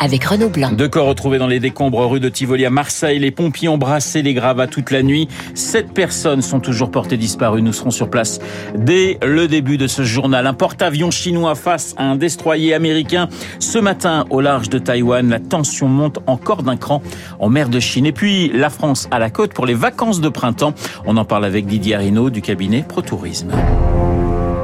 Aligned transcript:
avec 0.00 0.24
Renaud 0.24 0.48
Blanc. 0.48 0.72
Deux 0.72 0.88
corps 0.88 1.06
retrouvés 1.06 1.38
dans 1.38 1.46
les 1.46 1.60
décombres 1.60 2.04
rue 2.06 2.20
de 2.20 2.28
Tivoli 2.28 2.64
à 2.64 2.70
Marseille. 2.70 3.18
Les 3.18 3.30
pompiers 3.30 3.68
ont 3.68 3.78
brassé 3.78 4.22
les 4.22 4.34
gravats 4.34 4.66
toute 4.66 4.90
la 4.90 5.02
nuit. 5.02 5.28
Sept 5.54 5.92
personnes 5.92 6.42
sont 6.42 6.58
toujours 6.58 6.90
portées 6.90 7.18
disparues. 7.18 7.62
Nous 7.62 7.74
serons 7.74 7.90
sur 7.90 8.08
place 8.08 8.40
dès 8.74 9.18
le 9.22 9.46
début 9.46 9.76
de 9.76 9.86
ce 9.86 10.02
journal. 10.02 10.46
Un 10.46 10.54
porte-avions 10.54 11.10
chinois 11.10 11.54
face 11.54 11.94
à 11.98 12.04
un 12.04 12.16
destroyer 12.16 12.72
américain. 12.72 13.28
Ce 13.58 13.78
matin, 13.78 14.24
au 14.30 14.40
large 14.40 14.70
de 14.70 14.78
Taïwan, 14.78 15.28
la 15.28 15.38
tension 15.38 15.86
monte 15.86 16.18
encore 16.26 16.62
d'un 16.62 16.76
cran 16.76 17.02
en 17.38 17.50
mer 17.50 17.68
de 17.68 17.78
Chine. 17.78 18.06
Et 18.06 18.12
puis, 18.12 18.50
la 18.54 18.70
France 18.70 19.06
à 19.10 19.18
la 19.18 19.28
côte 19.28 19.52
pour 19.52 19.66
les 19.66 19.74
vacances 19.74 20.20
de 20.20 20.28
printemps. 20.30 20.72
On 21.04 21.18
en 21.18 21.26
parle 21.26 21.44
avec 21.44 21.66
Didier 21.66 21.96
Arino 21.96 22.30
du 22.30 22.40
cabinet 22.40 22.84
Pro 22.88 23.02
Tourisme. 23.02 23.50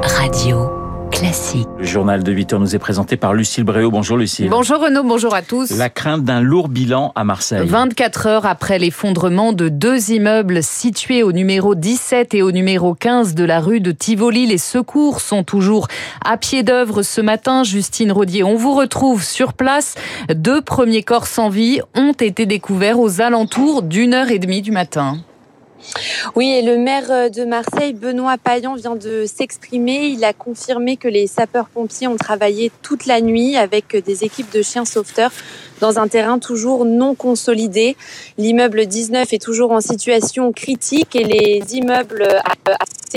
Radio. 0.03 0.76
Classique. 1.17 1.67
Le 1.79 1.87
journal 1.87 2.23
de 2.23 2.31
8 2.31 2.53
heures 2.53 2.61
nous 2.61 2.77
est 2.77 2.79
présenté 2.79 3.17
par 3.17 3.33
Lucille 3.33 3.65
Bréau. 3.65 3.91
Bonjour 3.91 4.19
Lucille. 4.19 4.51
Bonjour 4.51 4.81
Renaud, 4.83 5.03
bonjour 5.03 5.35
à 5.35 5.41
tous. 5.41 5.71
La 5.71 5.89
crainte 5.89 6.25
d'un 6.25 6.43
lourd 6.43 6.69
bilan 6.69 7.13
à 7.15 7.25
Marseille. 7.25 7.67
24 7.67 8.27
heures 8.27 8.45
après 8.45 8.79
l'effondrement 8.79 9.55
de 9.55 9.71
deux 9.71 10.11
immeubles 10.11 10.63
situés 10.63 11.23
au 11.23 11.33
numéro 11.33 11.75
17 11.75 12.35
et 12.35 12.43
au 12.43 12.53
numéro 12.53 12.95
15 12.95 13.35
de 13.35 13.45
la 13.45 13.61
rue 13.61 13.81
de 13.81 13.93
Tivoli, 13.93 14.45
les 14.47 14.59
secours 14.59 15.23
sont 15.23 15.43
toujours 15.43 15.89
à 16.23 16.37
pied 16.37 16.63
d'œuvre 16.63 17.01
ce 17.01 17.23
matin. 17.23 17.65
Justine 17.65 18.13
Rodier, 18.13 18.45
on 18.45 18.57
vous 18.57 18.75
retrouve 18.75 19.25
sur 19.25 19.55
place. 19.55 19.95
Deux 20.29 20.61
premiers 20.61 21.03
corps 21.03 21.27
sans 21.27 21.49
vie 21.49 21.81
ont 21.95 22.13
été 22.13 22.45
découverts 22.45 23.01
aux 23.01 23.23
alentours 23.23 23.83
d'une 23.83 24.13
heure 24.13 24.31
et 24.31 24.39
demie 24.39 24.61
du 24.61 24.71
matin. 24.71 25.17
Oui, 26.35 26.51
et 26.51 26.63
le 26.63 26.79
maire 26.79 27.11
euh, 27.11 27.29
de 27.29 27.45
Marseille, 27.45 27.93
Benoît 27.93 28.39
Payan, 28.39 28.75
vient 28.75 28.97
de 28.97 29.25
s'exprimer. 29.27 30.07
Il 30.07 30.25
a 30.25 30.33
confirmé 30.33 30.97
que 30.97 31.09
les 31.09 31.27
sapeurs-pompiers 31.27 32.09
ont 32.09 32.17
travaillé 32.17 32.71
toute 32.83 33.07
la 33.07 33.21
nuit 33.21 33.57
avec 33.57 33.97
des 33.97 34.25
équipes 34.25 34.53
de 34.53 34.63
chiens 34.63 34.85
sauveteurs 34.85 35.33
dans 35.81 35.99
un 35.99 36.09
terrain 36.09 36.39
toujours 36.39 36.85
non 36.85 37.15
consolidé. 37.15 37.97
L'immeuble 38.39 38.87
19 38.87 39.33
est 39.33 39.43
toujours 39.43 39.73
en 39.73 39.81
situation 39.81 40.53
critique 40.53 41.17
et 41.17 41.25
les 41.25 41.63
immeubles 41.77 42.23
à 42.45 42.55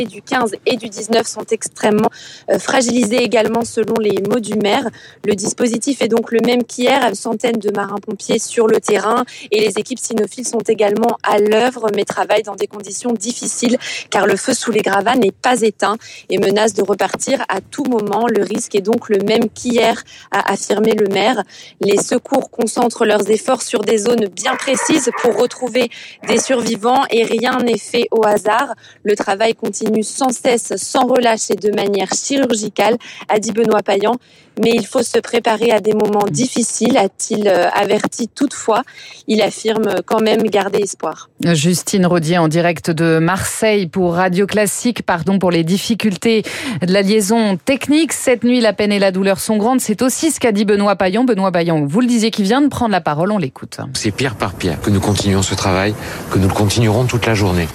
du 0.05 0.21
15 0.21 0.55
et 0.65 0.77
du 0.77 0.89
19 0.89 1.27
sont 1.27 1.45
extrêmement 1.51 2.09
euh, 2.49 2.59
fragilisés 2.59 3.21
également 3.21 3.63
selon 3.65 3.95
les 3.99 4.21
mots 4.21 4.39
du 4.39 4.55
maire. 4.55 4.87
Le 5.25 5.35
dispositif 5.35 6.01
est 6.01 6.07
donc 6.07 6.31
le 6.31 6.39
même 6.45 6.63
qu'hier, 6.63 7.03
une 7.07 7.15
centaine 7.15 7.57
de 7.57 7.71
marins-pompiers 7.71 8.39
sur 8.39 8.67
le 8.67 8.79
terrain 8.79 9.23
et 9.51 9.61
les 9.61 9.77
équipes 9.77 9.99
cynophiles 9.99 10.47
sont 10.47 10.59
également 10.59 11.17
à 11.23 11.39
l'œuvre 11.39 11.87
mais 11.95 12.05
travaillent 12.05 12.43
dans 12.43 12.55
des 12.55 12.67
conditions 12.67 13.11
difficiles 13.11 13.77
car 14.09 14.27
le 14.27 14.35
feu 14.35 14.53
sous 14.53 14.71
les 14.71 14.81
gravats 14.81 15.15
n'est 15.15 15.31
pas 15.31 15.61
éteint 15.61 15.97
et 16.29 16.37
menace 16.37 16.73
de 16.73 16.83
repartir 16.83 17.43
à 17.49 17.61
tout 17.61 17.83
moment. 17.83 18.27
Le 18.27 18.43
risque 18.43 18.75
est 18.75 18.81
donc 18.81 19.09
le 19.09 19.19
même 19.23 19.49
qu'hier, 19.49 20.03
a 20.31 20.51
affirmé 20.51 20.93
le 20.93 21.07
maire. 21.07 21.43
Les 21.81 21.97
secours 21.97 22.48
concentrent 22.51 23.05
leurs 23.05 23.29
efforts 23.29 23.61
sur 23.61 23.81
des 23.81 23.97
zones 23.97 24.27
bien 24.27 24.55
précises 24.55 25.09
pour 25.21 25.37
retrouver 25.37 25.89
des 26.27 26.39
survivants 26.39 27.03
et 27.09 27.23
rien 27.23 27.57
n'est 27.59 27.77
fait 27.77 28.07
au 28.11 28.25
hasard. 28.25 28.73
Le 29.03 29.15
travail 29.15 29.55
continue 29.55 30.03
sans 30.03 30.29
cesse, 30.29 30.73
sans 30.75 31.05
relâche 31.05 31.49
et 31.51 31.55
de 31.55 31.73
manière 31.75 32.11
chirurgicale, 32.13 32.97
a 33.27 33.39
dit 33.39 33.51
Benoît 33.51 33.83
Payan 33.83 34.15
mais 34.59 34.71
il 34.71 34.85
faut 34.85 35.03
se 35.03 35.17
préparer 35.19 35.71
à 35.71 35.79
des 35.79 35.93
moments 35.93 36.27
difficiles, 36.29 36.97
a-t-il 36.97 37.47
euh, 37.47 37.69
averti 37.73 38.27
toutefois. 38.27 38.83
Il 39.27 39.41
affirme 39.41 39.95
quand 40.05 40.21
même 40.21 40.43
garder 40.43 40.79
espoir. 40.79 41.29
Justine 41.43 42.05
Rodier 42.05 42.37
en 42.37 42.47
direct 42.47 42.91
de 42.91 43.19
Marseille 43.19 43.87
pour 43.87 44.15
Radio 44.15 44.45
Classique. 44.45 45.03
Pardon 45.03 45.39
pour 45.39 45.51
les 45.51 45.63
difficultés 45.63 46.43
de 46.81 46.91
la 46.91 47.01
liaison 47.01 47.57
technique. 47.57 48.11
Cette 48.11 48.43
nuit, 48.43 48.59
la 48.59 48.73
peine 48.73 48.91
et 48.91 48.99
la 48.99 49.11
douleur 49.11 49.39
sont 49.39 49.57
grandes. 49.57 49.79
C'est 49.79 50.01
aussi 50.01 50.31
ce 50.31 50.39
qu'a 50.39 50.51
dit 50.51 50.65
Benoît 50.65 50.95
Payan. 50.95 51.23
Benoît 51.23 51.51
Payan, 51.51 51.85
vous 51.85 52.01
le 52.01 52.07
disiez, 52.07 52.31
qui 52.31 52.43
vient 52.43 52.61
de 52.61 52.67
prendre 52.67 52.91
la 52.91 53.01
parole. 53.01 53.31
On 53.31 53.37
l'écoute. 53.37 53.77
C'est 53.93 54.11
pierre 54.11 54.35
par 54.35 54.53
pierre 54.53 54.81
que 54.81 54.89
nous 54.89 54.99
continuons 54.99 55.41
ce 55.41 55.55
travail, 55.55 55.93
que 56.31 56.37
nous 56.37 56.47
le 56.47 56.53
continuerons 56.53 57.05
toute 57.05 57.25
la 57.25 57.33
journée. 57.33 57.67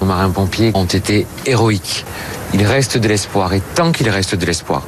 Nos 0.00 0.06
marins-pompiers 0.06 0.72
ont 0.74 0.84
été 0.84 1.26
héroïques. 1.46 2.04
Il 2.54 2.64
reste 2.64 2.96
de 2.96 3.08
l'espoir 3.08 3.52
et 3.52 3.62
tant 3.74 3.92
qu'il 3.92 4.08
reste 4.08 4.34
de 4.34 4.46
l'espoir, 4.46 4.82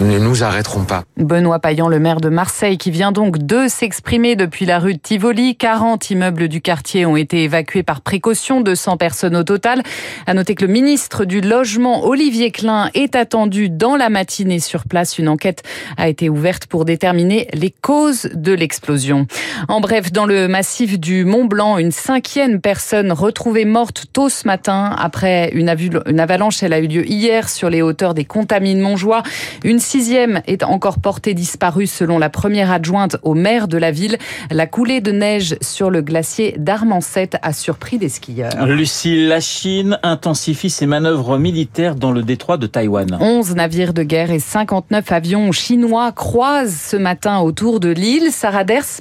ne 0.00 0.18
nous 0.18 0.44
arrêterons 0.44 0.84
pas. 0.84 1.04
Benoît 1.16 1.58
Payan, 1.58 1.88
le 1.88 1.98
maire 1.98 2.20
de 2.20 2.28
Marseille, 2.28 2.78
qui 2.78 2.90
vient 2.90 3.10
donc 3.10 3.38
de 3.38 3.66
s'exprimer 3.68 4.36
depuis 4.36 4.64
la 4.64 4.78
rue 4.78 4.94
de 4.94 4.98
Tivoli. 4.98 5.56
40 5.56 6.10
immeubles 6.10 6.48
du 6.48 6.60
quartier 6.60 7.04
ont 7.04 7.16
été 7.16 7.42
évacués 7.42 7.82
par 7.82 8.00
précaution, 8.00 8.60
200 8.60 8.96
personnes 8.96 9.36
au 9.36 9.42
total. 9.42 9.82
À 10.26 10.34
noter 10.34 10.54
que 10.54 10.64
le 10.64 10.72
ministre 10.72 11.24
du 11.24 11.40
Logement, 11.40 12.04
Olivier 12.06 12.50
Klein, 12.50 12.90
est 12.94 13.16
attendu 13.16 13.70
dans 13.70 13.96
la 13.96 14.08
matinée 14.08 14.60
sur 14.60 14.84
place. 14.84 15.18
Une 15.18 15.28
enquête 15.28 15.62
a 15.96 16.08
été 16.08 16.28
ouverte 16.28 16.66
pour 16.66 16.84
déterminer 16.84 17.48
les 17.52 17.70
causes 17.70 18.28
de 18.34 18.52
l'explosion. 18.52 19.26
En 19.68 19.80
bref, 19.80 20.12
dans 20.12 20.26
le 20.26 20.46
massif 20.46 21.00
du 21.00 21.24
Mont 21.24 21.46
Blanc, 21.46 21.78
une 21.78 21.92
cinquième 21.92 22.60
personne 22.60 23.10
retrouvée 23.10 23.64
morte 23.64 24.04
tôt 24.12 24.28
ce 24.28 24.46
matin 24.46 24.94
après 24.96 25.50
une 25.54 25.68
avalanche. 25.68 26.62
Elle 26.62 26.72
a 26.72 26.78
eu 26.78 26.86
lieu 26.86 27.06
hier 27.06 27.48
sur 27.48 27.68
les 27.68 27.82
hauteurs 27.82 28.14
des 28.14 28.24
Contamines 28.24 28.80
Montjoie. 28.80 29.22
Une 29.64 29.80
sixième 29.88 30.42
est 30.46 30.62
encore 30.64 30.98
portée 30.98 31.32
disparue 31.32 31.86
selon 31.86 32.18
la 32.18 32.28
première 32.28 32.70
adjointe 32.70 33.16
au 33.22 33.32
maire 33.32 33.68
de 33.68 33.78
la 33.78 33.90
ville. 33.90 34.18
La 34.50 34.66
coulée 34.66 35.00
de 35.00 35.12
neige 35.12 35.56
sur 35.62 35.88
le 35.88 36.02
glacier 36.02 36.54
d'Armancet 36.58 37.30
a 37.40 37.54
surpris 37.54 37.96
des 37.96 38.10
skieurs. 38.10 38.66
Lucie, 38.66 39.26
la 39.26 39.40
Chine 39.40 39.98
intensifie 40.02 40.68
ses 40.68 40.84
manœuvres 40.84 41.38
militaires 41.38 41.94
dans 41.94 42.12
le 42.12 42.22
détroit 42.22 42.58
de 42.58 42.66
Taïwan. 42.66 43.16
11 43.18 43.54
navires 43.54 43.94
de 43.94 44.02
guerre 44.02 44.30
et 44.30 44.40
59 44.40 45.10
avions 45.10 45.52
chinois 45.52 46.12
croisent 46.12 46.90
ce 46.90 46.96
matin 46.98 47.38
autour 47.38 47.80
de 47.80 47.88
l'île. 47.88 48.30
Sarah 48.30 48.64
Ders 48.64 49.00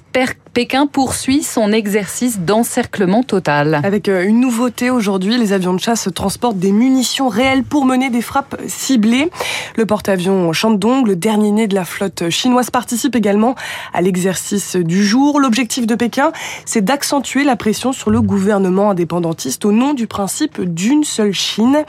Pékin 0.58 0.88
poursuit 0.88 1.44
son 1.44 1.72
exercice 1.72 2.40
d'encerclement 2.40 3.22
total. 3.22 3.80
Avec 3.84 4.10
euh, 4.10 4.24
une 4.28 4.40
nouveauté 4.40 4.90
aujourd'hui, 4.90 5.38
les 5.38 5.54
avions 5.54 5.76
de 5.76 5.80
chasse 5.80 6.10
transportent 6.16 6.58
des 6.58 6.72
munitions 6.72 7.28
réelles 7.28 7.64
pour 7.64 7.86
mener 7.86 8.10
des 8.10 8.24
frappes 8.24 8.60
ciblées. 8.66 9.30
Le 9.76 9.86
porte-avions 9.86 10.52
Shandong, 10.54 11.06
le 11.06 11.16
dernier 11.16 11.52
né 11.52 11.68
de 11.68 11.76
la 11.76 11.86
flotte 11.86 12.32
chinoise, 12.32 12.72
participe 12.72 13.16
également 13.16 13.54
à 13.94 14.02
l'exercice 14.02 14.76
du 14.76 15.06
jour. 15.06 15.40
L'objectif 15.40 15.86
de 15.86 15.94
Pékin, 15.94 16.32
c'est 16.66 16.84
d'accentuer 16.84 17.44
la 17.44 17.56
pression 17.56 17.94
sur 17.94 18.10
le 18.10 18.20
gouvernement 18.20 18.90
indépendantiste 18.90 19.64
au 19.64 19.72
nom 19.72 19.94
du 19.94 20.08
principe 20.08 20.60
d'une 20.60 21.04
seule 21.04 21.34
Chine. 21.34 21.84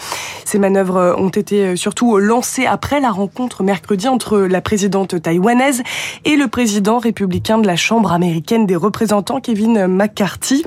Ces 0.45 0.59
manœuvres 0.59 1.15
ont 1.17 1.31
été 1.31 1.75
surtout 1.75 2.19
lancées 2.19 2.67
après 2.67 3.01
la 3.01 3.13
rencontre 3.13 3.63
mercredi 3.63 4.09
entre 4.09 4.41
la 4.41 4.61
présidente 4.61 5.23
taïwanaise 5.23 5.83
et 6.27 6.37
le 6.37 6.49
président 6.49 6.99
républicain 6.99 7.57
de 7.57 7.67
la 7.67 7.77
Chambre 7.77 8.13
américaine 8.13 8.58
des 8.67 8.77
représentants, 8.77 9.41
Kevin 9.41 9.87
McCarthy. 9.87 10.65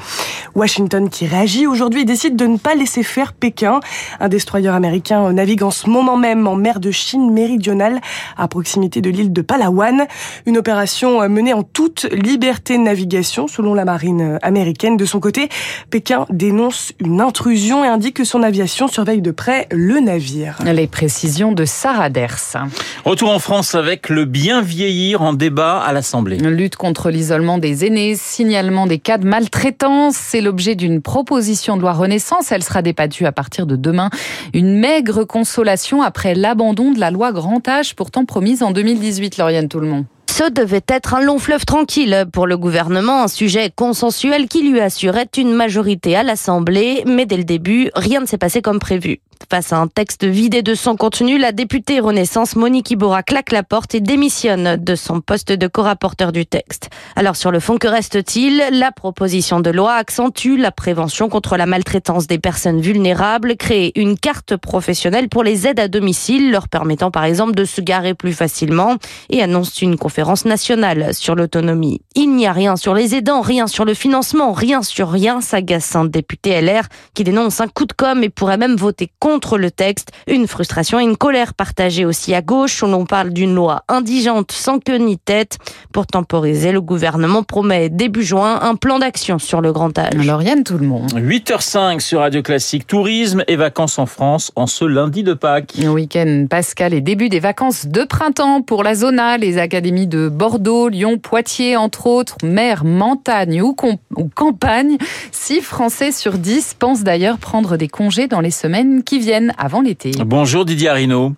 Washington 0.55 1.09
qui 1.09 1.25
réagit 1.25 1.67
aujourd'hui 1.67 2.05
décide 2.05 2.35
de 2.35 2.45
ne 2.45 2.57
pas 2.57 2.75
laisser 2.75 3.03
faire 3.03 3.33
Pékin. 3.33 3.79
Un 4.19 4.29
destroyer 4.29 4.69
américain 4.69 5.31
navigue 5.31 5.63
en 5.63 5.71
ce 5.71 5.89
moment 5.89 6.17
même 6.17 6.47
en 6.47 6.55
mer 6.55 6.79
de 6.79 6.91
Chine 6.91 7.31
méridionale 7.31 8.01
à 8.37 8.47
proximité 8.47 9.01
de 9.01 9.09
l'île 9.09 9.31
de 9.31 9.41
Palawan. 9.41 10.05
Une 10.45 10.57
opération 10.57 11.27
menée 11.29 11.53
en 11.53 11.63
toute 11.63 12.03
liberté 12.11 12.77
de 12.77 12.83
navigation 12.83 13.47
selon 13.47 13.73
la 13.73 13.85
marine 13.85 14.39
américaine. 14.41 14.97
De 14.97 15.05
son 15.05 15.19
côté, 15.19 15.49
Pékin 15.89 16.25
dénonce 16.29 16.93
une 16.99 17.21
intrusion 17.21 17.83
et 17.85 17.87
indique 17.87 18.17
que 18.17 18.25
son 18.25 18.43
aviation 18.43 18.87
surveille 18.87 19.21
de 19.21 19.31
près 19.31 19.67
le 19.71 19.99
navire. 19.99 20.57
Les 20.65 20.87
précisions 20.87 21.51
de 21.51 21.65
Sarah 21.65 22.09
Ders. 22.09 22.57
Retour 23.05 23.31
en 23.31 23.39
France 23.39 23.75
avec 23.75 24.09
le 24.09 24.25
bien 24.25 24.61
vieillir 24.61 25.21
en 25.21 25.33
débat 25.33 25.79
à 25.79 25.93
l'Assemblée. 25.93 26.37
Lutte 26.37 26.75
contre 26.75 27.09
l'isolement 27.09 27.57
des 27.57 27.80
aînés, 27.83 28.15
signalement 28.15 28.87
des 28.87 28.99
cas 28.99 29.17
de 29.17 29.27
maltraitance. 29.27 30.15
C'est 30.15 30.41
l'objet 30.41 30.75
d'une 30.75 31.01
proposition 31.01 31.77
de 31.77 31.81
loi 31.81 31.93
Renaissance. 31.93 32.51
Elle 32.51 32.63
sera 32.63 32.81
débattue 32.81 33.25
à 33.25 33.31
partir 33.31 33.65
de 33.65 33.75
demain. 33.75 34.09
Une 34.53 34.77
maigre 34.79 35.23
consolation 35.23 36.01
après 36.01 36.35
l'abandon 36.35 36.91
de 36.91 36.99
la 36.99 37.11
loi 37.11 37.31
Grand 37.31 37.67
Âge, 37.67 37.95
pourtant 37.95 38.25
promise 38.25 38.63
en 38.63 38.71
2018, 38.71 39.37
Lauriane 39.37 39.67
monde. 39.75 40.05
Ce 40.29 40.49
devait 40.49 40.83
être 40.87 41.13
un 41.13 41.21
long 41.21 41.39
fleuve 41.39 41.65
tranquille 41.65 42.25
pour 42.31 42.47
le 42.47 42.57
gouvernement, 42.57 43.23
un 43.23 43.27
sujet 43.27 43.69
consensuel 43.75 44.47
qui 44.47 44.67
lui 44.67 44.79
assurait 44.79 45.29
une 45.37 45.53
majorité 45.53 46.15
à 46.15 46.23
l'Assemblée, 46.23 47.03
mais 47.05 47.25
dès 47.25 47.37
le 47.37 47.43
début, 47.43 47.91
rien 47.95 48.21
ne 48.21 48.25
s'est 48.25 48.37
passé 48.37 48.61
comme 48.61 48.79
prévu. 48.79 49.19
Face 49.49 49.73
à 49.73 49.77
un 49.77 49.87
texte 49.87 50.23
vidé 50.23 50.61
de 50.61 50.75
son 50.75 50.95
contenu, 50.95 51.37
la 51.37 51.51
députée 51.51 51.99
Renaissance 51.99 52.55
Monique 52.55 52.91
Iborra 52.91 53.23
claque 53.23 53.51
la 53.51 53.63
porte 53.63 53.95
et 53.95 53.99
démissionne 53.99 54.77
de 54.77 54.95
son 54.95 55.19
poste 55.19 55.51
de 55.51 55.67
co-rapporteur 55.67 56.31
du 56.31 56.45
texte. 56.45 56.89
Alors 57.15 57.35
sur 57.35 57.51
le 57.51 57.59
fond, 57.59 57.77
que 57.77 57.87
reste-t-il? 57.87 58.63
La 58.71 58.91
proposition 58.91 59.59
de 59.59 59.69
loi 59.69 59.93
accentue 59.95 60.57
la 60.57 60.71
prévention 60.71 61.29
contre 61.29 61.57
la 61.57 61.65
maltraitance 61.65 62.27
des 62.27 62.39
personnes 62.39 62.79
vulnérables, 62.79 63.57
crée 63.57 63.91
une 63.95 64.17
carte 64.17 64.55
professionnelle 64.55 65.29
pour 65.29 65.43
les 65.43 65.67
aides 65.67 65.79
à 65.79 65.87
domicile, 65.87 66.51
leur 66.51 66.69
permettant 66.69 67.11
par 67.11 67.25
exemple 67.25 67.55
de 67.55 67.65
se 67.65 67.81
garer 67.81 68.13
plus 68.13 68.33
facilement 68.33 68.97
et 69.29 69.41
annonce 69.41 69.81
une 69.81 69.97
conférence 69.97 70.11
conférence 70.11 70.45
nationale 70.45 71.13
sur 71.13 71.35
l'autonomie. 71.35 72.01
Il 72.15 72.35
n'y 72.35 72.45
a 72.45 72.51
rien 72.51 72.75
sur 72.75 72.93
les 72.93 73.15
aidants, 73.15 73.39
rien 73.39 73.65
sur 73.65 73.85
le 73.85 73.93
financement, 73.93 74.51
rien 74.51 74.83
sur 74.83 75.09
rien, 75.09 75.41
s'agace 75.41 75.95
un 75.95 76.05
député 76.05 76.61
LR 76.61 76.83
qui 77.13 77.23
dénonce 77.23 77.59
un 77.59 77.67
coup 77.67 77.85
de 77.85 77.93
com' 77.93 78.21
et 78.23 78.29
pourrait 78.29 78.57
même 78.57 78.75
voter 78.75 79.09
contre 79.19 79.30
le 79.57 79.71
texte. 79.71 80.11
Une 80.27 80.47
frustration 80.47 80.99
et 80.99 81.03
une 81.03 81.17
colère 81.17 81.53
partagées 81.53 82.05
aussi 82.05 82.33
à 82.33 82.41
gauche 82.41 82.83
où 82.83 82.87
l'on 82.87 83.05
parle 83.05 83.31
d'une 83.31 83.53
loi 83.53 83.83
indigente 83.87 84.51
sans 84.51 84.79
queue 84.79 84.97
ni 84.97 85.17
tête. 85.17 85.57
Pour 85.93 86.07
temporiser, 86.07 86.71
le 86.71 86.81
gouvernement 86.81 87.43
promet 87.43 87.89
début 87.89 88.23
juin 88.23 88.59
un 88.61 88.75
plan 88.75 88.99
d'action 88.99 89.39
sur 89.39 89.61
le 89.61 89.71
grand 89.71 89.97
âge. 89.97 90.13
Lauriane, 90.13 90.63
tout 90.63 90.77
le 90.77 90.85
monde. 90.85 91.11
8h05 91.13 91.99
sur 91.99 92.19
Radio 92.19 92.41
Classique. 92.41 92.87
Tourisme 92.87 93.43
et 93.47 93.55
vacances 93.55 93.99
en 93.99 94.05
France 94.05 94.51
en 94.55 94.67
ce 94.67 94.85
lundi 94.85 95.23
de 95.23 95.33
Pâques. 95.33 95.75
Week-end 95.77 96.47
pascal 96.49 96.93
et 96.93 97.01
début 97.01 97.29
des 97.29 97.39
vacances 97.39 97.87
de 97.87 98.03
printemps 98.03 98.61
pour 98.61 98.83
la 98.83 98.95
zona, 98.95 99.37
les 99.37 99.57
académies 99.57 100.07
de 100.07 100.29
Bordeaux, 100.29 100.89
Lyon, 100.89 101.17
Poitiers, 101.17 101.77
entre 101.77 102.07
autres, 102.07 102.37
mer, 102.43 102.83
montagne 102.83 103.61
ou, 103.61 103.75
ou 104.15 104.29
campagne. 104.33 104.97
6 105.31 105.61
Français 105.61 106.11
sur 106.11 106.37
10 106.37 106.75
pensent 106.79 107.03
d'ailleurs 107.03 107.37
prendre 107.37 107.77
des 107.77 107.87
congés 107.87 108.27
dans 108.27 108.41
les 108.41 108.51
semaines 108.51 109.03
qui 109.03 109.19
viennent 109.21 109.53
avant 109.57 109.81
l'été. 109.81 110.11
Bonjour 110.25 110.65
Didier 110.65 110.89
Arino. 110.89 111.33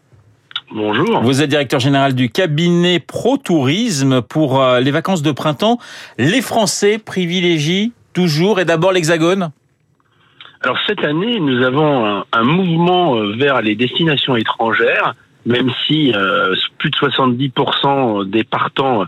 Bonjour. 0.71 1.21
Vous 1.21 1.41
êtes 1.41 1.49
directeur 1.49 1.79
général 1.79 2.15
du 2.15 2.29
cabinet 2.29 2.99
Pro 2.99 3.37
Tourisme 3.37 4.21
pour 4.21 4.61
euh, 4.61 4.79
les 4.79 4.91
vacances 4.91 5.21
de 5.21 5.31
printemps. 5.31 5.77
Les 6.17 6.41
Français 6.41 6.97
privilégient 6.97 7.91
toujours 8.13 8.59
et 8.59 8.65
d'abord 8.65 8.91
l'Hexagone? 8.91 9.51
Alors 10.61 10.77
cette 10.87 11.03
année, 11.03 11.39
nous 11.39 11.61
avons 11.61 12.05
un, 12.05 12.25
un, 12.31 12.43
mouvement 12.43 13.17
euh, 13.17 13.35
vers 13.35 13.61
les 13.61 13.75
destinations 13.75 14.35
étrangères, 14.37 15.13
même 15.45 15.69
si 15.85 16.13
euh, 16.15 16.55
plus 16.77 16.89
de 16.89 16.95
70% 16.95 18.29
des 18.29 18.45
partants 18.45 19.03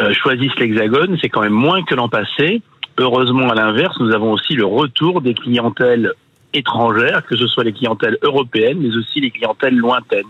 euh, 0.00 0.14
choisissent 0.14 0.54
l'Hexagone, 0.56 1.18
c'est 1.20 1.28
quand 1.28 1.42
même 1.42 1.52
moins 1.52 1.82
que 1.82 1.94
l'an 1.94 2.08
passé. 2.08 2.62
Heureusement, 2.98 3.48
à 3.48 3.54
l'inverse, 3.54 3.98
nous 3.98 4.14
avons 4.14 4.32
aussi 4.32 4.54
le 4.54 4.64
retour 4.64 5.22
des 5.22 5.34
clientèles 5.34 6.12
étrangères, 6.54 7.24
que 7.26 7.36
ce 7.36 7.46
soit 7.46 7.64
les 7.64 7.72
clientèles 7.72 8.18
européennes, 8.22 8.78
mais 8.80 8.94
aussi 8.96 9.20
les 9.20 9.30
clientèles 9.30 9.76
lointaines. 9.76 10.26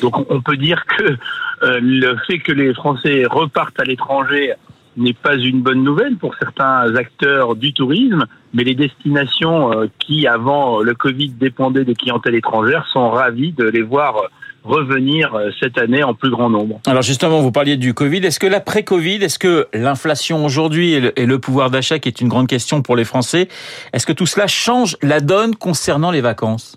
Donc 0.00 0.30
on 0.30 0.40
peut 0.40 0.56
dire 0.56 0.84
que 0.86 1.16
euh, 1.62 1.78
le 1.80 2.16
fait 2.26 2.38
que 2.38 2.52
les 2.52 2.74
Français 2.74 3.26
repartent 3.30 3.78
à 3.80 3.84
l'étranger 3.84 4.54
n'est 4.96 5.12
pas 5.12 5.36
une 5.36 5.62
bonne 5.62 5.84
nouvelle 5.84 6.16
pour 6.16 6.34
certains 6.36 6.94
acteurs 6.96 7.54
du 7.54 7.72
tourisme, 7.72 8.26
mais 8.52 8.64
les 8.64 8.74
destinations 8.74 9.72
euh, 9.72 9.86
qui, 9.98 10.26
avant 10.26 10.80
le 10.80 10.94
Covid, 10.94 11.30
dépendaient 11.30 11.84
des 11.84 11.94
clientèles 11.94 12.34
étrangères 12.34 12.86
sont 12.92 13.10
ravis 13.10 13.52
de 13.52 13.64
les 13.64 13.82
voir 13.82 14.28
revenir 14.64 15.34
euh, 15.34 15.50
cette 15.60 15.78
année 15.78 16.02
en 16.02 16.14
plus 16.14 16.30
grand 16.30 16.50
nombre. 16.50 16.80
Alors 16.86 17.02
justement, 17.02 17.40
vous 17.40 17.52
parliez 17.52 17.76
du 17.76 17.94
Covid. 17.94 18.18
Est-ce 18.18 18.38
que 18.38 18.46
l'après-Covid, 18.46 19.16
est-ce 19.16 19.38
que 19.38 19.68
l'inflation 19.72 20.44
aujourd'hui 20.44 20.92
et, 20.92 21.26
le, 21.26 21.38
pouvoir 21.38 21.70
d'achat, 21.70 21.98
qui 21.98 22.08
est 22.08 22.20
une 22.20 22.28
grande 22.28 22.46
question 22.46 22.82
pour 22.82 22.96
les 22.96 23.04
Français, 23.04 23.48
est-ce 23.92 24.06
que 24.06 24.12
tout 24.12 24.26
cela 24.26 24.46
change 24.46 24.96
la 25.02 25.20
donne 25.20 25.56
concernant 25.56 26.10
les 26.10 26.20
vacances? 26.20 26.76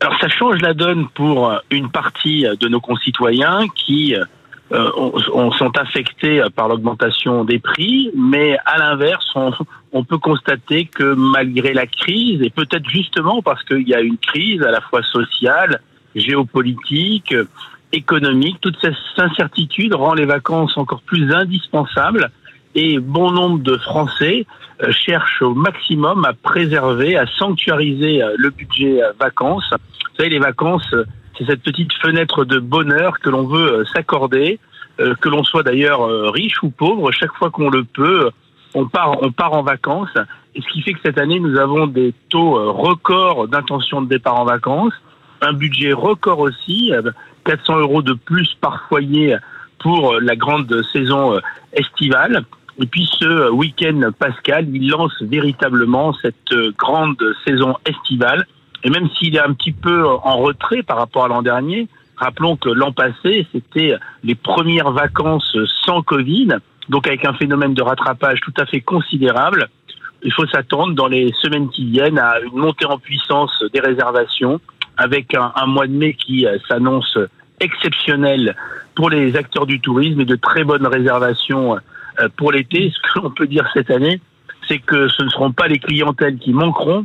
Alors 0.00 0.18
ça 0.20 0.28
change 0.28 0.60
la 0.60 0.74
donne 0.74 1.08
pour 1.14 1.52
une 1.70 1.90
partie 1.90 2.44
de 2.60 2.68
nos 2.68 2.80
concitoyens 2.80 3.66
qui 3.74 4.16
euh, 4.72 4.90
on, 4.96 5.12
on, 5.34 5.52
sont 5.52 5.76
affectés 5.76 6.42
par 6.56 6.68
l'augmentation 6.68 7.44
des 7.44 7.58
prix, 7.58 8.10
mais 8.16 8.56
à 8.64 8.78
l'inverse, 8.78 9.26
on, 9.34 9.52
on, 9.92 10.02
peut 10.02 10.18
constater 10.18 10.86
que 10.86 11.14
malgré 11.14 11.74
la 11.74 11.86
crise, 11.86 12.40
et 12.42 12.50
peut-être 12.50 12.88
justement 12.88 13.42
parce 13.42 13.62
qu'il 13.64 13.86
y 13.86 13.94
a 13.94 14.00
une 14.00 14.16
crise 14.16 14.62
à 14.62 14.70
la 14.70 14.80
fois 14.80 15.02
sociale, 15.02 15.80
géopolitique, 16.14 17.34
économique, 17.92 18.58
toute 18.60 18.76
cette 18.80 18.94
incertitude 19.18 19.94
rend 19.94 20.14
les 20.14 20.24
vacances 20.24 20.76
encore 20.76 21.02
plus 21.02 21.32
indispensables 21.32 22.30
et 22.74 22.98
bon 22.98 23.30
nombre 23.32 23.58
de 23.58 23.76
Français 23.76 24.46
euh, 24.82 24.90
cherchent 24.92 25.42
au 25.42 25.54
maximum 25.54 26.24
à 26.24 26.32
préserver, 26.32 27.16
à 27.16 27.26
sanctuariser 27.26 28.22
le 28.36 28.50
budget 28.50 29.00
vacances. 29.20 29.68
Vous 29.70 30.16
savez, 30.16 30.30
les 30.30 30.38
vacances, 30.38 30.94
c'est 31.36 31.46
cette 31.46 31.62
petite 31.62 31.92
fenêtre 31.94 32.44
de 32.44 32.58
bonheur 32.58 33.18
que 33.20 33.28
l'on 33.28 33.46
veut 33.46 33.84
s'accorder, 33.92 34.58
euh, 35.00 35.14
que 35.14 35.28
l'on 35.28 35.44
soit 35.44 35.62
d'ailleurs 35.62 36.02
euh, 36.02 36.30
riche 36.30 36.62
ou 36.62 36.70
pauvre, 36.70 37.12
chaque 37.12 37.32
fois 37.34 37.50
qu'on 37.50 37.70
le 37.70 37.84
peut, 37.84 38.30
on 38.74 38.86
part, 38.86 39.22
on 39.22 39.32
part 39.32 39.52
en 39.52 39.62
vacances. 39.62 40.16
Et 40.54 40.62
ce 40.62 40.68
qui 40.68 40.82
fait 40.82 40.92
que 40.94 41.00
cette 41.04 41.18
année, 41.18 41.40
nous 41.40 41.58
avons 41.58 41.86
des 41.86 42.14
taux 42.28 42.72
records 42.72 43.48
d'intention 43.48 44.02
de 44.02 44.08
départ 44.08 44.38
en 44.38 44.44
vacances, 44.44 44.92
un 45.42 45.52
budget 45.52 45.92
record 45.92 46.38
aussi, 46.38 46.92
400 47.44 47.80
euros 47.80 48.02
de 48.02 48.14
plus 48.14 48.54
par 48.60 48.86
foyer 48.88 49.36
pour 49.78 50.14
la 50.20 50.36
grande 50.36 50.82
saison 50.92 51.38
estivale. 51.72 52.44
Et 52.78 52.86
puis 52.86 53.08
ce 53.18 53.50
week-end 53.50 54.10
pascal, 54.18 54.66
il 54.74 54.88
lance 54.88 55.14
véritablement 55.20 56.14
cette 56.14 56.54
grande 56.78 57.22
saison 57.46 57.76
estivale. 57.84 58.46
Et 58.84 58.90
même 58.90 59.08
s'il 59.18 59.36
est 59.36 59.40
un 59.40 59.52
petit 59.52 59.72
peu 59.72 60.06
en 60.06 60.38
retrait 60.38 60.82
par 60.82 60.96
rapport 60.96 61.24
à 61.24 61.28
l'an 61.28 61.42
dernier, 61.42 61.88
rappelons 62.16 62.56
que 62.56 62.68
l'an 62.68 62.92
passé, 62.92 63.46
c'était 63.52 63.94
les 64.24 64.34
premières 64.34 64.90
vacances 64.90 65.56
sans 65.84 66.02
Covid, 66.02 66.48
donc 66.88 67.06
avec 67.06 67.24
un 67.24 67.34
phénomène 67.34 67.74
de 67.74 67.82
rattrapage 67.82 68.40
tout 68.40 68.54
à 68.58 68.66
fait 68.66 68.80
considérable. 68.80 69.68
Il 70.24 70.32
faut 70.32 70.46
s'attendre 70.46 70.94
dans 70.94 71.08
les 71.08 71.32
semaines 71.40 71.68
qui 71.68 71.84
viennent 71.84 72.18
à 72.18 72.40
une 72.40 72.58
montée 72.58 72.86
en 72.86 72.98
puissance 72.98 73.62
des 73.72 73.80
réservations, 73.80 74.60
avec 75.02 75.34
un, 75.34 75.52
un 75.56 75.66
mois 75.66 75.86
de 75.86 75.92
mai 75.92 76.14
qui 76.14 76.46
s'annonce 76.68 77.18
exceptionnel 77.60 78.56
pour 78.94 79.10
les 79.10 79.36
acteurs 79.36 79.66
du 79.66 79.80
tourisme 79.80 80.20
et 80.20 80.24
de 80.24 80.36
très 80.36 80.64
bonnes 80.64 80.86
réservations 80.86 81.76
pour 82.36 82.52
l'été. 82.52 82.92
Ce 82.94 83.00
que 83.00 83.20
l'on 83.20 83.30
peut 83.30 83.46
dire 83.46 83.68
cette 83.74 83.90
année, 83.90 84.20
c'est 84.68 84.78
que 84.78 85.08
ce 85.08 85.22
ne 85.22 85.28
seront 85.28 85.52
pas 85.52 85.68
les 85.68 85.78
clientèles 85.78 86.38
qui 86.38 86.52
manqueront, 86.52 87.04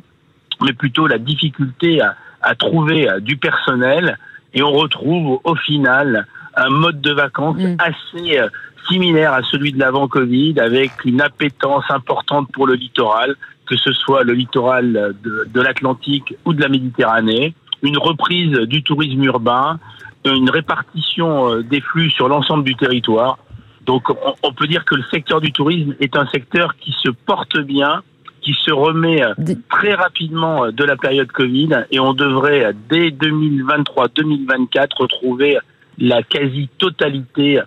mais 0.61 0.73
plutôt 0.73 1.07
la 1.07 1.17
difficulté 1.17 2.01
à, 2.01 2.15
à 2.41 2.55
trouver 2.55 3.07
du 3.21 3.37
personnel. 3.37 4.17
Et 4.53 4.61
on 4.63 4.71
retrouve 4.71 5.39
au 5.43 5.55
final 5.55 6.27
un 6.55 6.69
mode 6.69 7.01
de 7.01 7.11
vacances 7.11 7.57
mmh. 7.57 7.75
assez 7.79 8.39
similaire 8.87 9.33
à 9.33 9.43
celui 9.43 9.71
de 9.73 9.79
l'avant 9.79 10.07
Covid, 10.07 10.59
avec 10.59 10.91
une 11.05 11.21
appétence 11.21 11.83
importante 11.89 12.49
pour 12.53 12.67
le 12.67 12.73
littoral, 12.73 13.35
que 13.67 13.75
ce 13.75 13.91
soit 13.91 14.23
le 14.23 14.33
littoral 14.33 15.15
de, 15.23 15.47
de 15.53 15.61
l'Atlantique 15.61 16.33
ou 16.45 16.53
de 16.53 16.61
la 16.61 16.69
Méditerranée, 16.69 17.53
une 17.81 17.97
reprise 17.97 18.51
du 18.67 18.83
tourisme 18.83 19.23
urbain, 19.23 19.79
une 20.25 20.49
répartition 20.49 21.61
des 21.61 21.79
flux 21.79 22.09
sur 22.11 22.27
l'ensemble 22.27 22.63
du 22.63 22.75
territoire. 22.75 23.37
Donc 23.85 24.09
on, 24.43 24.51
peut 24.51 24.67
dire 24.67 24.83
que 24.83 24.95
le 24.95 25.03
secteur 25.03 25.39
du 25.39 25.53
tourisme 25.53 25.95
est 26.01 26.17
un 26.17 26.27
secteur 26.27 26.75
qui 26.75 26.93
se 27.01 27.09
porte 27.09 27.57
bien, 27.59 28.03
qui 28.41 28.53
se 28.53 28.71
remet 28.71 29.21
très 29.69 29.93
rapidement 29.93 30.71
de 30.71 30.83
la 30.83 30.97
période 30.97 31.31
Covid 31.31 31.85
et 31.91 31.99
on 31.99 32.13
devrait 32.13 32.73
dès 32.89 33.09
2023-2024 33.11 34.97
retrouver 34.97 35.57
la 35.97 36.21
quasi-totalité 36.21 37.61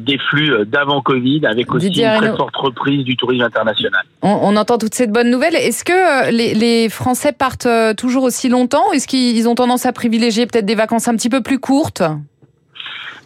des 0.00 0.18
flux 0.18 0.52
d'avant 0.66 1.02
Covid, 1.02 1.46
avec 1.46 1.72
aussi 1.72 1.88
Didier 1.88 2.06
une 2.06 2.20
très 2.20 2.36
forte 2.36 2.56
reprise 2.56 3.04
du 3.04 3.16
tourisme 3.16 3.44
international. 3.44 4.02
On, 4.22 4.38
on 4.42 4.56
entend 4.56 4.78
toutes 4.78 4.94
ces 4.94 5.06
bonnes 5.06 5.30
nouvelles. 5.30 5.54
Est-ce 5.54 5.84
que 5.84 6.30
les, 6.30 6.54
les, 6.54 6.88
Français 6.88 7.32
partent 7.32 7.68
toujours 7.96 8.24
aussi 8.24 8.48
longtemps? 8.48 8.92
Est-ce 8.92 9.06
qu'ils 9.06 9.48
ont 9.48 9.54
tendance 9.54 9.86
à 9.86 9.92
privilégier 9.92 10.46
peut-être 10.46 10.66
des 10.66 10.74
vacances 10.74 11.08
un 11.08 11.16
petit 11.16 11.28
peu 11.28 11.42
plus 11.42 11.58
courtes? 11.58 12.02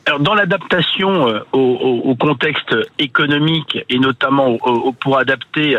Alors, 0.06 0.20
dans 0.20 0.34
l'adaptation 0.34 1.26
au, 1.52 1.58
au, 1.58 2.00
au, 2.04 2.14
contexte 2.14 2.74
économique 2.98 3.78
et 3.90 3.98
notamment 3.98 4.56
au, 4.62 4.92
pour 4.92 5.18
adapter 5.18 5.76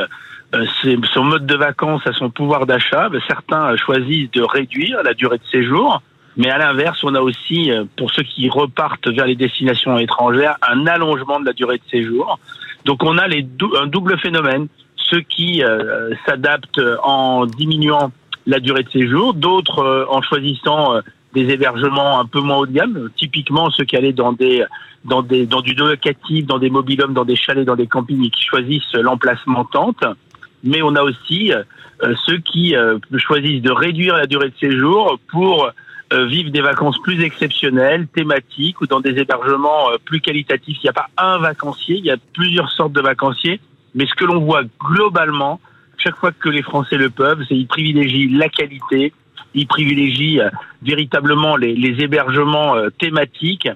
son 1.13 1.23
mode 1.23 1.47
de 1.47 1.55
vacances 1.55 2.05
à 2.05 2.13
son 2.13 2.29
pouvoir 2.29 2.67
d'achat, 2.67 3.09
certains 3.27 3.75
choisissent 3.77 4.29
de 4.31 4.43
réduire 4.43 5.01
la 5.03 5.15
durée 5.15 5.38
de 5.38 5.43
séjour. 5.51 6.01
Mais 6.38 6.50
à 6.50 6.57
l'inverse, 6.57 7.03
on 7.03 7.15
a 7.15 7.21
aussi, 7.21 7.71
pour 7.98 8.12
ceux 8.12 8.24
qui 8.24 8.50
repartent 8.50 9.07
vers 9.07 9.25
les 9.25 9.36
destinations 9.36 9.98
étrangères, 9.98 10.57
un 10.62 10.88
allongement 10.88 11.39
de 11.39 11.45
la 11.45 11.53
durée 11.53 11.77
de 11.77 11.89
séjour. 11.89 12.39
Donc 12.86 13.03
on 13.03 13.17
a 13.17 13.27
les 13.27 13.41
dou 13.41 13.74
un 13.79 13.88
double 13.88 14.17
phénomène. 14.19 14.67
Ceux 14.95 15.21
qui 15.21 15.63
euh, 15.63 16.13
s'adaptent 16.25 16.81
en 17.03 17.45
diminuant 17.45 18.12
la 18.45 18.59
durée 18.59 18.83
de 18.83 18.89
séjour, 18.89 19.33
d'autres 19.33 19.79
euh, 19.79 20.05
en 20.09 20.21
choisissant 20.21 20.95
euh, 20.95 21.01
des 21.33 21.50
hébergements 21.50 22.19
un 22.19 22.25
peu 22.25 22.39
moins 22.39 22.57
haut 22.57 22.65
de 22.65 22.71
gamme, 22.71 23.09
typiquement 23.15 23.69
ceux 23.69 23.86
qui 23.86 23.95
allaient 23.95 24.13
dans 24.13 24.33
des 24.33 24.63
dans 25.05 25.21
des 25.21 25.45
dans 25.45 25.62
du 25.62 25.74
locatif, 25.74 26.45
dans 26.45 26.59
des 26.59 26.69
mobilhomes, 26.69 27.13
dans 27.13 27.25
des 27.25 27.36
chalets, 27.36 27.65
dans 27.65 27.75
des 27.75 27.88
campings 27.88 28.25
et 28.25 28.29
qui 28.29 28.43
choisissent 28.43 28.93
l'emplacement 28.93 29.65
tente. 29.65 30.03
Mais 30.63 30.81
on 30.81 30.95
a 30.95 31.03
aussi 31.03 31.53
euh, 31.53 32.13
ceux 32.25 32.38
qui 32.38 32.75
euh, 32.75 32.98
choisissent 33.17 33.62
de 33.62 33.71
réduire 33.71 34.15
la 34.15 34.25
durée 34.25 34.50
de 34.50 34.57
séjour 34.59 35.19
pour 35.29 35.69
euh, 36.13 36.25
vivre 36.25 36.51
des 36.51 36.62
vacances 36.62 36.98
plus 37.04 37.22
exceptionnelles, 37.24 38.08
thématiques 38.08 38.82
ou 38.82 38.88
dans 38.88 39.00
des 39.00 39.18
hébergements 39.20 39.89
plus 40.06 40.22
qualitatifs. 40.22 40.78
Il 40.82 40.86
n'y 40.86 40.89
a 40.89 40.94
pas 40.94 41.10
un 41.18 41.38
vacancier, 41.38 41.98
il 41.98 42.06
y 42.06 42.12
a 42.12 42.18
plusieurs 42.34 42.72
sortes 42.72 42.94
de 42.94 43.01
vacanciers. 43.01 43.60
Mais 43.96 44.06
ce 44.06 44.13
que 44.13 44.25
l'on 44.25 44.39
voit 44.39 44.63
globalement, 44.80 45.60
chaque 45.98 46.16
fois 46.16 46.32
que 46.32 46.50
les 46.50 46.62
Français 46.62 46.98
le 46.98 47.10
peuvent, 47.10 47.42
c'est 47.48 47.56
qu'ils 47.56 47.68
privilégient 47.68 48.28
la 48.38 48.50
qualité, 48.50 49.13
ils 49.54 49.68
privilégient 49.68 50.42
véritablement 50.82 51.56
les, 51.56 51.75
les 51.75 52.04
hébergements 52.04 52.75
thématiques 53.00 53.68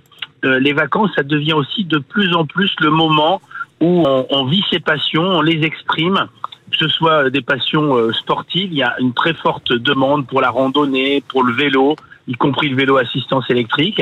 euh, 0.46 0.60
les 0.60 0.74
vacances, 0.74 1.12
ça 1.16 1.24
devient 1.24 1.54
aussi 1.54 1.86
de 1.86 2.00
plus 2.00 2.36
en 2.36 2.46
plus 2.46 2.74
le 2.82 2.90
moment 2.90 3.42
où 3.80 4.04
on, 4.06 4.26
on 4.30 4.46
vit 4.46 4.64
ses 4.70 4.80
passions, 4.80 5.24
on 5.24 5.42
les 5.42 5.64
exprime 5.64 6.28
que 6.72 6.78
ce 6.80 6.88
soit 6.88 7.30
des 7.30 7.42
passions 7.42 7.96
euh, 7.96 8.12
sportives, 8.14 8.72
il 8.72 8.80
y 8.80 8.84
a 8.84 8.96
une 9.00 9.14
très 9.14 9.36
forte 9.36 9.72
demande 9.74 10.26
pour 10.26 10.42
la 10.42 10.50
randonnée, 10.50 11.24
pour 11.28 11.44
le 11.44 11.54
vélo, 11.54 11.96
y 12.28 12.36
compris 12.36 12.70
le 12.70 12.76
vélo 12.76 12.98
assistance 12.98 13.50
électrique, 13.50 14.02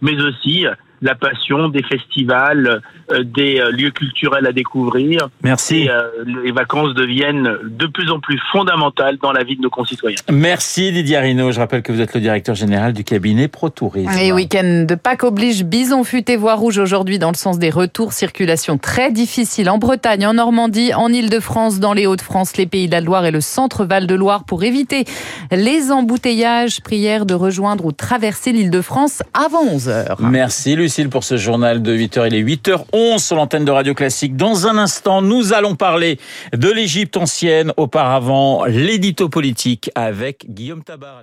mais 0.00 0.20
aussi 0.20 0.66
la 1.02 1.16
passion 1.16 1.68
des 1.68 1.82
festivals, 1.82 2.80
euh, 3.10 3.24
des 3.24 3.60
euh, 3.60 3.70
lieux 3.72 3.90
culturels 3.90 4.46
à 4.46 4.52
découvrir. 4.52 5.28
Merci. 5.42 5.82
Et, 5.82 5.90
euh, 5.90 6.02
les 6.44 6.52
vacances 6.52 6.94
deviennent 6.94 7.50
de 7.64 7.86
plus 7.86 8.10
en 8.10 8.20
plus 8.20 8.40
fondamentales 8.52 9.18
dans 9.20 9.32
la 9.32 9.42
vie 9.42 9.56
de 9.56 9.62
nos 9.62 9.70
concitoyens. 9.70 10.18
Merci 10.30 10.92
Didier 10.92 11.16
Arino. 11.16 11.50
Je 11.50 11.58
rappelle 11.58 11.82
que 11.82 11.92
vous 11.92 12.00
êtes 12.00 12.14
le 12.14 12.20
directeur 12.20 12.54
général 12.54 12.92
du 12.92 13.02
cabinet 13.02 13.48
ProTourisme. 13.48 14.16
Et 14.18 14.32
week-end 14.32 14.84
de 14.88 14.94
Pâques 14.94 15.24
oblige 15.24 15.64
bison 15.64 16.04
futé 16.04 16.36
voie 16.36 16.54
rouge 16.54 16.78
aujourd'hui 16.78 17.18
dans 17.18 17.30
le 17.30 17.36
sens 17.36 17.58
des 17.58 17.70
retours. 17.70 18.12
Circulation 18.12 18.78
très 18.78 19.10
difficile 19.10 19.68
en 19.68 19.78
Bretagne, 19.78 20.26
en 20.26 20.34
Normandie, 20.34 20.94
en 20.94 21.08
Ile-de-France, 21.08 21.80
dans 21.80 21.94
les 21.94 22.06
Hauts-de-France, 22.06 22.56
les 22.56 22.66
Pays 22.66 22.86
de 22.86 22.92
la 22.92 23.00
Loire 23.00 23.24
et 23.24 23.32
le 23.32 23.40
centre 23.40 23.84
Val-de-Loire 23.84 24.44
pour 24.44 24.62
éviter 24.62 25.04
les 25.50 25.90
embouteillages. 25.90 26.80
Prière 26.80 27.26
de 27.26 27.34
rejoindre 27.34 27.86
ou 27.86 27.92
traverser 27.92 28.52
l'Île-de-France 28.52 29.22
avant 29.34 29.64
11h. 29.64 30.16
Merci 30.20 30.76
Pour 30.92 31.24
ce 31.24 31.38
journal 31.38 31.80
de 31.80 31.96
8h. 31.96 32.26
Il 32.26 32.34
est 32.34 32.42
8h11 32.42 33.18
sur 33.18 33.36
l'antenne 33.36 33.64
de 33.64 33.70
Radio 33.70 33.94
Classique. 33.94 34.36
Dans 34.36 34.66
un 34.66 34.76
instant, 34.76 35.22
nous 35.22 35.54
allons 35.54 35.74
parler 35.74 36.18
de 36.52 36.70
l'Égypte 36.70 37.16
ancienne. 37.16 37.72
Auparavant, 37.78 38.66
l'édito 38.66 39.30
politique 39.30 39.90
avec 39.94 40.44
Guillaume 40.50 40.84
Tabar. 40.84 41.22